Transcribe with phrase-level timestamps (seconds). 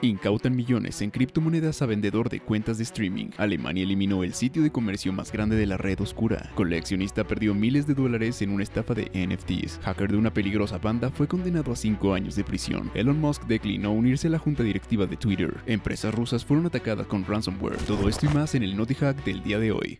[0.00, 3.30] Incautan millones en criptomonedas a vendedor de cuentas de streaming.
[3.36, 6.52] Alemania eliminó el sitio de comercio más grande de la red oscura.
[6.54, 9.80] Coleccionista perdió miles de dólares en una estafa de NFTs.
[9.82, 12.92] Hacker de una peligrosa banda fue condenado a 5 años de prisión.
[12.94, 15.56] Elon Musk declinó unirse a la junta directiva de Twitter.
[15.66, 17.78] Empresas rusas fueron atacadas con ransomware.
[17.78, 19.98] Todo esto y más en el NotiHack del día de hoy.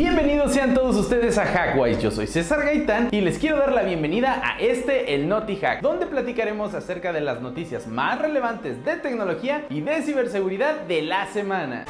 [0.00, 3.82] Bienvenidos sean todos ustedes a Hackwise, yo soy César Gaitán y les quiero dar la
[3.82, 8.96] bienvenida a este, el Noti Hack, donde platicaremos acerca de las noticias más relevantes de
[8.96, 11.84] tecnología y de ciberseguridad de la semana.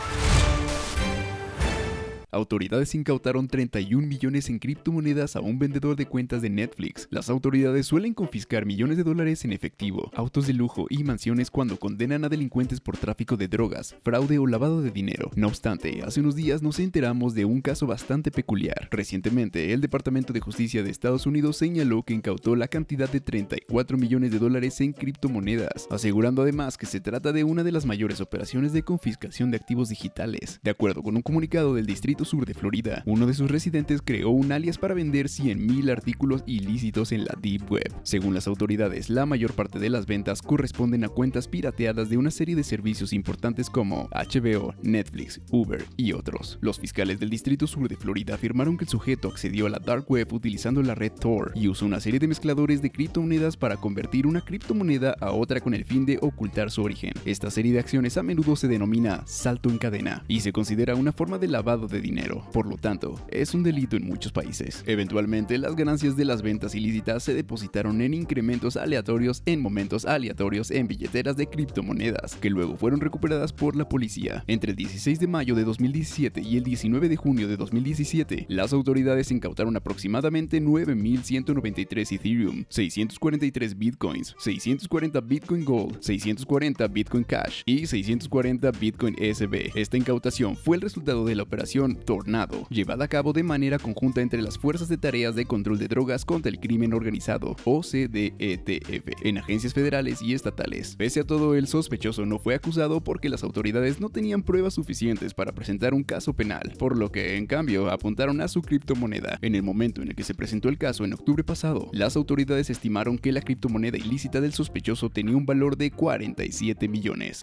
[2.32, 7.08] Autoridades incautaron 31 millones en criptomonedas a un vendedor de cuentas de Netflix.
[7.10, 11.76] Las autoridades suelen confiscar millones de dólares en efectivo, autos de lujo y mansiones cuando
[11.76, 15.30] condenan a delincuentes por tráfico de drogas, fraude o lavado de dinero.
[15.34, 18.88] No obstante, hace unos días nos enteramos de un caso bastante peculiar.
[18.92, 23.98] Recientemente, el Departamento de Justicia de Estados Unidos señaló que incautó la cantidad de 34
[23.98, 28.20] millones de dólares en criptomonedas, asegurando además que se trata de una de las mayores
[28.20, 30.60] operaciones de confiscación de activos digitales.
[30.62, 34.30] De acuerdo con un comunicado del Distrito Sur de Florida, uno de sus residentes creó
[34.30, 37.92] un alias para vender 100.000 artículos ilícitos en la Deep Web.
[38.02, 42.30] Según las autoridades, la mayor parte de las ventas corresponden a cuentas pirateadas de una
[42.30, 46.58] serie de servicios importantes como HBO, Netflix, Uber y otros.
[46.60, 50.04] Los fiscales del Distrito Sur de Florida afirmaron que el sujeto accedió a la Dark
[50.10, 54.26] Web utilizando la red Tor y usó una serie de mezcladores de criptomonedas para convertir
[54.26, 57.12] una criptomoneda a otra con el fin de ocultar su origen.
[57.24, 61.12] Esta serie de acciones a menudo se denomina salto en cadena y se considera una
[61.12, 62.09] forma de lavado de dinero
[62.52, 64.82] por lo tanto, es un delito en muchos países.
[64.86, 70.70] Eventualmente, las ganancias de las ventas ilícitas se depositaron en incrementos aleatorios en momentos aleatorios
[70.70, 74.44] en billeteras de criptomonedas, que luego fueron recuperadas por la policía.
[74.46, 78.72] Entre el 16 de mayo de 2017 y el 19 de junio de 2017, las
[78.72, 88.70] autoridades incautaron aproximadamente 9.193 Ethereum, 643 Bitcoins, 640 Bitcoin Gold, 640 Bitcoin Cash y 640
[88.72, 89.72] Bitcoin SB.
[89.74, 94.20] Esta incautación fue el resultado de la operación Tornado, llevada a cabo de manera conjunta
[94.20, 99.38] entre las Fuerzas de Tareas de Control de Drogas contra el Crimen Organizado, OCDETF, en
[99.38, 100.96] agencias federales y estatales.
[100.96, 105.34] Pese a todo, el sospechoso no fue acusado porque las autoridades no tenían pruebas suficientes
[105.34, 109.38] para presentar un caso penal, por lo que, en cambio, apuntaron a su criptomoneda.
[109.42, 112.70] En el momento en el que se presentó el caso en octubre pasado, las autoridades
[112.70, 117.42] estimaron que la criptomoneda ilícita del sospechoso tenía un valor de 47 millones.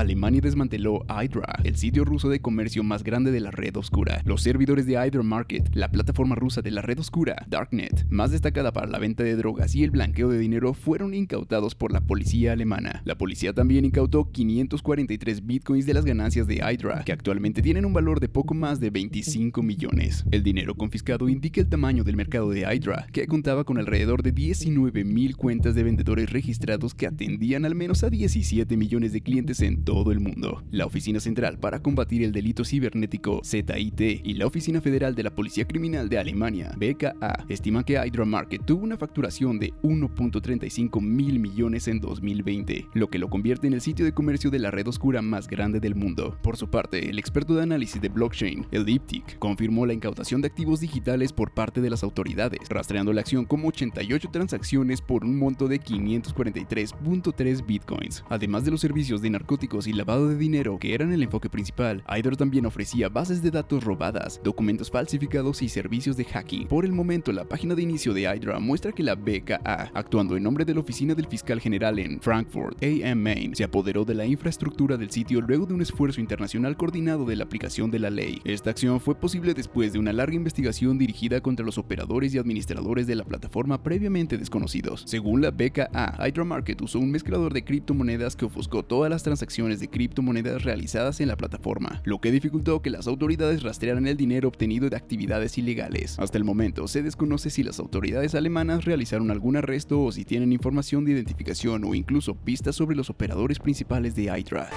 [0.00, 4.22] Alemania desmanteló Hydra, el sitio ruso de comercio más grande de la red oscura.
[4.24, 8.72] Los servidores de Hydra Market, la plataforma rusa de la red oscura, Darknet, más destacada
[8.72, 12.52] para la venta de drogas y el blanqueo de dinero, fueron incautados por la policía
[12.52, 13.02] alemana.
[13.04, 17.92] La policía también incautó 543 bitcoins de las ganancias de Hydra, que actualmente tienen un
[17.92, 20.24] valor de poco más de 25 millones.
[20.30, 24.32] El dinero confiscado indica el tamaño del mercado de Hydra, que contaba con alrededor de
[24.32, 29.60] 19 mil cuentas de vendedores registrados que atendían al menos a 17 millones de clientes
[29.60, 30.62] en todo el mundo.
[30.70, 35.34] La Oficina Central para Combatir el Delito Cibernético, ZIT, y la Oficina Federal de la
[35.34, 41.40] Policía Criminal de Alemania, BKA, estiman que Hydra Market tuvo una facturación de 1.35 mil
[41.40, 44.86] millones en 2020, lo que lo convierte en el sitio de comercio de la red
[44.86, 46.38] oscura más grande del mundo.
[46.40, 50.80] Por su parte, el experto de análisis de blockchain, Elliptic, confirmó la incautación de activos
[50.80, 55.66] digitales por parte de las autoridades, rastreando la acción como 88 transacciones por un monto
[55.66, 61.12] de 543.3 bitcoins, además de los servicios de narcóticos y lavado de dinero, que eran
[61.12, 66.24] el enfoque principal, Hydra también ofrecía bases de datos robadas, documentos falsificados y servicios de
[66.24, 66.66] hacking.
[66.66, 70.42] Por el momento, la página de inicio de Hydra muestra que la BKA, actuando en
[70.42, 74.26] nombre de la oficina del fiscal general en Frankfurt, AM Main, se apoderó de la
[74.26, 78.40] infraestructura del sitio luego de un esfuerzo internacional coordinado de la aplicación de la ley.
[78.44, 83.06] Esta acción fue posible después de una larga investigación dirigida contra los operadores y administradores
[83.06, 85.04] de la plataforma previamente desconocidos.
[85.06, 89.59] Según la BKA, Hydra Market usó un mezclador de criptomonedas que ofuscó todas las transacciones
[89.60, 94.48] de criptomonedas realizadas en la plataforma, lo que dificultó que las autoridades rastrearan el dinero
[94.48, 96.18] obtenido de actividades ilegales.
[96.18, 100.52] Hasta el momento se desconoce si las autoridades alemanas realizaron algún arresto o si tienen
[100.52, 104.70] información de identificación o incluso pistas sobre los operadores principales de Hydra.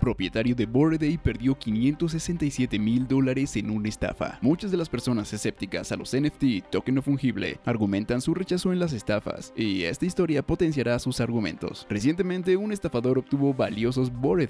[0.00, 4.38] Propietario de Ape, perdió 567 mil dólares en una estafa.
[4.40, 8.78] Muchas de las personas escépticas a los NFT, token no fungible, argumentan su rechazo en
[8.80, 11.86] las estafas, y esta historia potenciará sus argumentos.
[11.88, 14.40] Recientemente, un estafador obtuvo valiosos Bored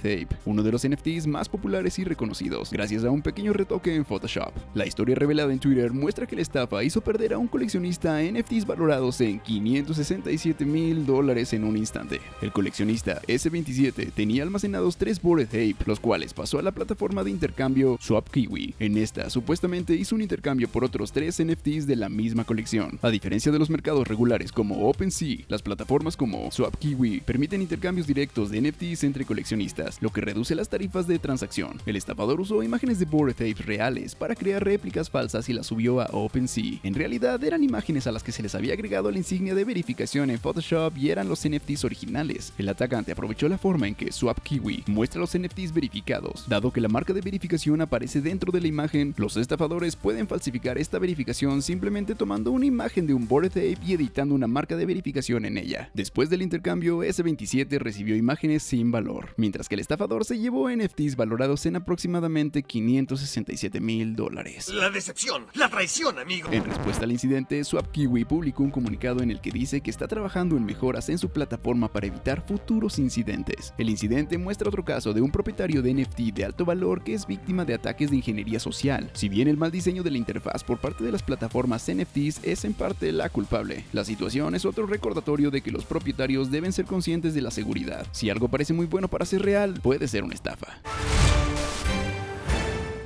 [0.45, 4.53] uno de los NFTs más populares y reconocidos, gracias a un pequeño retoque en Photoshop.
[4.75, 8.67] La historia revelada en Twitter muestra que la estafa hizo perder a un coleccionista NFTs
[8.67, 12.21] valorados en 567 mil dólares en un instante.
[12.41, 17.31] El coleccionista S27 tenía almacenados tres Bored Ape, los cuales pasó a la plataforma de
[17.31, 18.75] intercambio SwapKiwi.
[18.79, 22.99] En esta, supuestamente hizo un intercambio por otros tres NFTs de la misma colección.
[23.03, 28.51] A diferencia de los mercados regulares como OpenSea, las plataformas como SwapKiwi permiten intercambios directos
[28.51, 31.81] de NFTs entre coleccionistas, lo que reduce las tarifas de transacción.
[31.87, 36.01] El estafador usó imágenes de Bored Ape reales para crear réplicas falsas y las subió
[36.01, 36.81] a OpenSea.
[36.83, 40.31] En realidad eran imágenes a las que se les había agregado la insignia de verificación
[40.31, 42.53] en Photoshop y eran los NFTs originales.
[42.59, 46.49] El atacante aprovechó la forma en que SwapKiwi muestra los NFTs verificados.
[46.49, 50.79] Dado que la marca de verificación aparece dentro de la imagen, los estafadores pueden falsificar
[50.79, 54.87] esta verificación simplemente tomando una imagen de un Bored Ape y editando una marca de
[54.87, 55.91] verificación en ella.
[55.95, 61.17] Después del intercambio, S27 recibió imágenes sin valor, mientras que el estafador se llevó NFTs
[61.17, 64.69] valorados en aproximadamente 567 mil dólares.
[64.69, 66.49] La decepción, la traición, amigo.
[66.53, 70.57] En respuesta al incidente, SwapKiwi publicó un comunicado en el que dice que está trabajando
[70.57, 73.75] en mejoras en su plataforma para evitar futuros incidentes.
[73.79, 77.65] El incidente muestra otro caso un propietario de NFT de alto valor que es víctima
[77.65, 79.11] de ataques de ingeniería social.
[79.13, 82.65] Si bien el mal diseño de la interfaz por parte de las plataformas NFTs es
[82.65, 86.85] en parte la culpable, la situación es otro recordatorio de que los propietarios deben ser
[86.85, 88.07] conscientes de la seguridad.
[88.13, 90.81] Si algo parece muy bueno para ser real, puede ser una estafa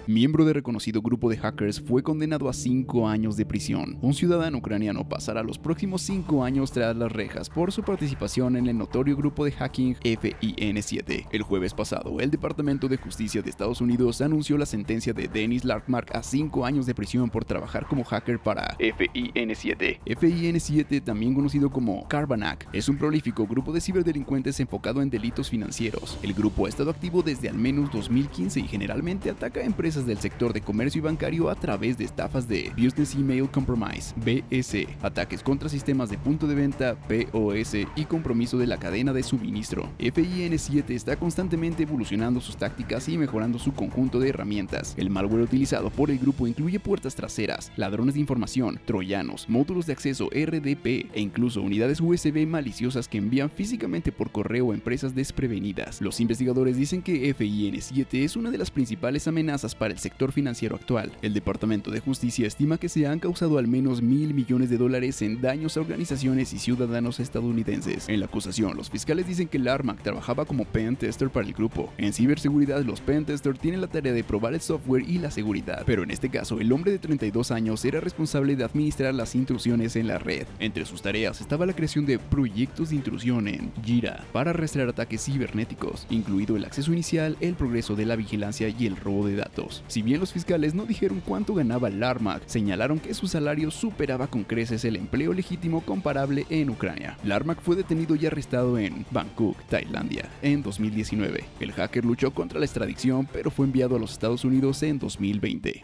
[0.06, 3.98] miembro de reconocido grupo de hackers, fue condenado a 5 años de prisión.
[4.02, 8.66] Un ciudadano ucraniano pasará los próximos 5 años tras las rejas por su participación en
[8.66, 11.28] el notorio grupo de hacking FIN7.
[11.32, 15.64] El jueves pasado, el Departamento de Justicia de Estados Unidos anunció la sentencia de Dennis
[15.64, 20.00] Larkmark a 5 años de prisión por trabajar como hacker para FIN7.
[20.04, 26.18] FIN7, también conocido como Carbanak, es un prolífico grupo de ciberdelincuentes enfocado en delitos financieros.
[26.22, 30.18] El grupo ha estado activo desde al menos 2015 y generalmente ataca a empresas del
[30.18, 35.40] sector de comercio y bancario a través de estafas de Business Email Compromise, BS, ataques
[35.42, 39.88] contra sistemas de punto de venta, POS y compromiso de la cadena de suministro.
[40.00, 44.94] FIN7 está constantemente evolucionando sus tácticas y mejorando su conjunto de herramientas.
[44.96, 49.92] El malware utilizado por el grupo incluye puertas traseras, ladrones de información, troyanos, módulos de
[49.92, 56.00] acceso RDP e incluso unidades USB maliciosas que envían físicamente por correo a empresas desprevenidas.
[56.00, 60.32] Los investigadores dicen que FIN7 es una de las principales amenazas para para el sector
[60.32, 61.12] financiero actual.
[61.20, 65.20] El Departamento de Justicia estima que se han causado al menos mil millones de dólares
[65.20, 68.08] en daños a organizaciones y ciudadanos estadounidenses.
[68.08, 71.92] En la acusación, los fiscales dicen que Larmac trabajaba como pen tester para el grupo.
[71.98, 75.82] En ciberseguridad, los pen testers tienen la tarea de probar el software y la seguridad,
[75.84, 79.96] pero en este caso, el hombre de 32 años era responsable de administrar las intrusiones
[79.96, 80.46] en la red.
[80.60, 85.26] Entre sus tareas estaba la creación de proyectos de intrusión en Jira para rastrear ataques
[85.26, 89.73] cibernéticos, incluido el acceso inicial, el progreso de la vigilancia y el robo de datos.
[89.88, 94.44] Si bien los fiscales no dijeron cuánto ganaba Larmak, señalaron que su salario superaba con
[94.44, 97.16] creces el empleo legítimo comparable en Ucrania.
[97.24, 101.44] Larmak fue detenido y arrestado en Bangkok, Tailandia, en 2019.
[101.60, 105.82] El hacker luchó contra la extradición, pero fue enviado a los Estados Unidos en 2020.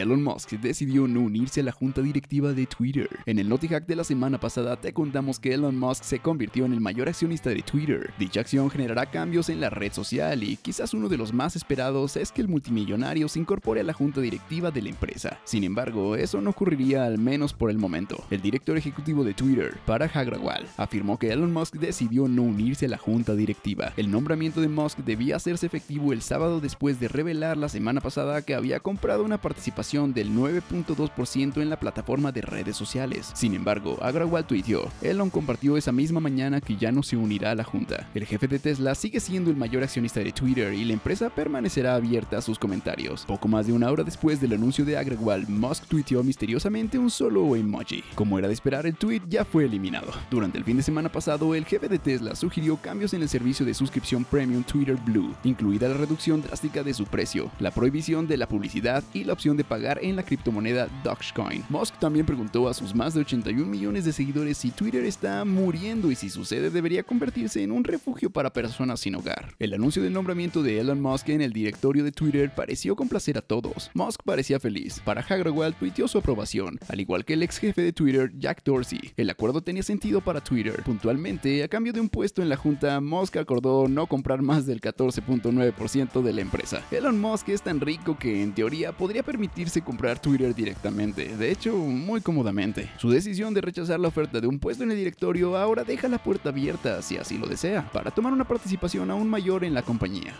[0.00, 3.08] Elon Musk decidió no unirse a la junta directiva de Twitter.
[3.24, 6.74] En el NotiHack de la semana pasada te contamos que Elon Musk se convirtió en
[6.74, 8.12] el mayor accionista de Twitter.
[8.18, 12.16] Dicha acción generará cambios en la red social y quizás uno de los más esperados
[12.16, 15.38] es que el multimillonario se incorpore a la junta directiva de la empresa.
[15.44, 18.22] Sin embargo, eso no ocurriría al menos por el momento.
[18.30, 22.90] El director ejecutivo de Twitter, Parag Agrawal, afirmó que Elon Musk decidió no unirse a
[22.90, 23.92] la junta directiva.
[23.96, 28.42] El nombramiento de Musk debía hacerse efectivo el sábado después de revelar la semana pasada
[28.42, 33.30] que había comprado una participación del 9.2% en la plataforma de redes sociales.
[33.34, 37.54] Sin embargo, Agrawal tuiteó, Elon compartió esa misma mañana que ya no se unirá a
[37.54, 38.08] la junta.
[38.12, 41.94] El jefe de Tesla sigue siendo el mayor accionista de Twitter y la empresa permanecerá
[41.94, 43.24] abierta a sus comentarios.
[43.26, 47.54] Poco más de una hora después del anuncio de Agrawal, Musk tuiteó misteriosamente un solo
[47.54, 48.02] emoji.
[48.16, 50.12] Como era de esperar, el tweet ya fue eliminado.
[50.32, 53.64] Durante el fin de semana pasado, el jefe de Tesla sugirió cambios en el servicio
[53.64, 58.36] de suscripción premium Twitter Blue, incluida la reducción drástica de su precio, la prohibición de
[58.36, 61.62] la publicidad y la opción de pagar pagar en la criptomoneda Dogecoin.
[61.68, 66.10] Musk también preguntó a sus más de 81 millones de seguidores si Twitter está muriendo
[66.10, 69.54] y si sucede debería convertirse en un refugio para personas sin hogar.
[69.58, 73.42] El anuncio del nombramiento de Elon Musk en el directorio de Twitter pareció complacer a
[73.42, 73.90] todos.
[73.92, 75.02] Musk parecía feliz.
[75.04, 79.12] Para Hagrawal tuiteó su aprobación, al igual que el ex jefe de Twitter, Jack Dorsey.
[79.18, 80.82] El acuerdo tenía sentido para Twitter.
[80.84, 84.80] Puntualmente, a cambio de un puesto en la junta, Musk acordó no comprar más del
[84.80, 86.82] 14.9% de la empresa.
[86.90, 89.22] Elon Musk es tan rico que en teoría podría
[89.66, 92.88] permitirse comprar Twitter directamente, de hecho muy cómodamente.
[92.98, 96.18] Su decisión de rechazar la oferta de un puesto en el directorio ahora deja la
[96.18, 100.34] puerta abierta, si así lo desea, para tomar una participación aún mayor en la compañía.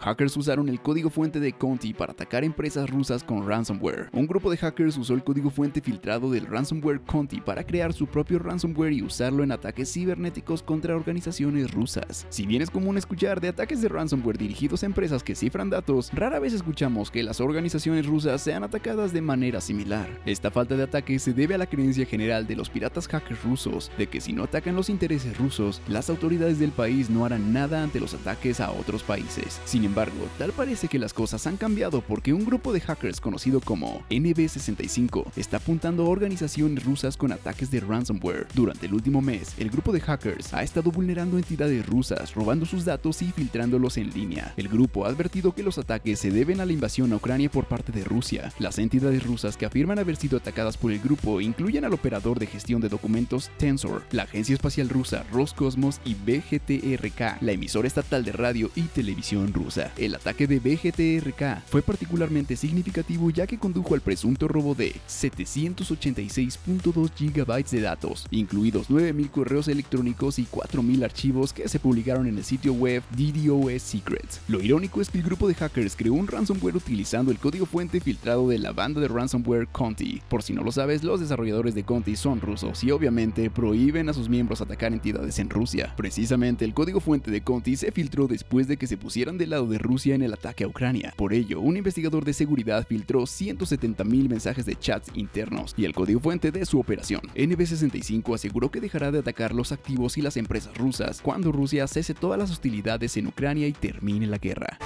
[0.00, 4.08] Hackers usaron el código fuente de Conti para atacar empresas rusas con ransomware.
[4.12, 8.06] Un grupo de hackers usó el código fuente filtrado del ransomware Conti para crear su
[8.06, 12.26] propio ransomware y usarlo en ataques cibernéticos contra organizaciones rusas.
[12.30, 16.10] Si bien es común escuchar de ataques de ransomware dirigidos a empresas que cifran datos,
[16.14, 20.08] rara vez escuchamos que las organizaciones rusas sean atacadas de manera similar.
[20.24, 23.92] Esta falta de ataque se debe a la creencia general de los piratas hackers rusos
[23.98, 27.82] de que si no atacan los intereses rusos, las autoridades del país no harán nada
[27.82, 29.60] ante los ataques a otros países.
[29.66, 33.60] Sin embargo, tal parece que las cosas han cambiado porque un grupo de hackers conocido
[33.60, 38.46] como NB65 está apuntando a organizaciones rusas con ataques de ransomware.
[38.54, 42.84] Durante el último mes, el grupo de hackers ha estado vulnerando entidades rusas, robando sus
[42.84, 44.54] datos y filtrándolos en línea.
[44.56, 47.64] El grupo ha advertido que los ataques se deben a la invasión a Ucrania por
[47.64, 48.52] parte de Rusia.
[48.60, 52.46] Las entidades rusas que afirman haber sido atacadas por el grupo incluyen al operador de
[52.46, 58.32] gestión de documentos Tensor, la Agencia Espacial Rusa Roscosmos y BGTRK, la emisora estatal de
[58.32, 59.79] radio y televisión rusa.
[59.96, 67.10] El ataque de BGTRK fue particularmente significativo ya que condujo al presunto robo de 786.2
[67.16, 72.44] GB de datos, incluidos 9.000 correos electrónicos y 4.000 archivos que se publicaron en el
[72.44, 74.40] sitio web DDoS Secrets.
[74.48, 78.00] Lo irónico es que el grupo de hackers creó un ransomware utilizando el código fuente
[78.00, 80.22] filtrado de la banda de ransomware Conti.
[80.28, 84.14] Por si no lo sabes, los desarrolladores de Conti son rusos y obviamente prohíben a
[84.14, 85.94] sus miembros atacar entidades en Rusia.
[85.96, 89.66] Precisamente el código fuente de Conti se filtró después de que se pusieran del lado
[89.70, 91.14] de Rusia en el ataque a Ucrania.
[91.16, 96.20] Por ello, un investigador de seguridad filtró 170.000 mensajes de chats internos y el código
[96.20, 97.22] fuente de su operación.
[97.34, 102.14] NB65 aseguró que dejará de atacar los activos y las empresas rusas cuando Rusia cese
[102.14, 104.78] todas las hostilidades en Ucrania y termine la guerra.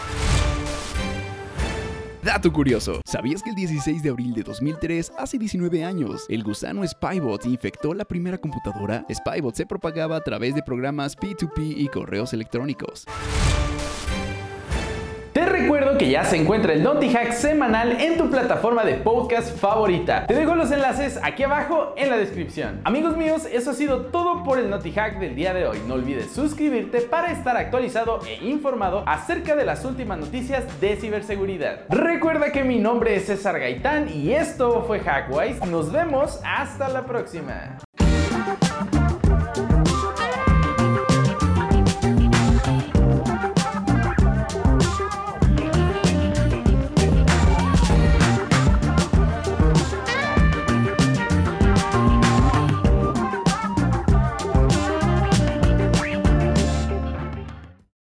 [2.24, 6.82] Dato curioso, ¿sabías que el 16 de abril de 2003, hace 19 años, el gusano
[6.86, 9.04] Spybot infectó la primera computadora?
[9.12, 13.04] Spybot se propagaba a través de programas P2P y correos electrónicos.
[15.54, 20.26] Recuerdo que ya se encuentra el NotiHack semanal en tu plataforma de podcast favorita.
[20.26, 22.80] Te dejo los enlaces aquí abajo en la descripción.
[22.82, 25.78] Amigos míos, eso ha sido todo por el NotiHack del día de hoy.
[25.86, 31.82] No olvides suscribirte para estar actualizado e informado acerca de las últimas noticias de ciberseguridad.
[31.88, 35.64] Recuerda que mi nombre es César Gaitán y esto fue Hackwise.
[35.66, 37.83] Nos vemos hasta la próxima.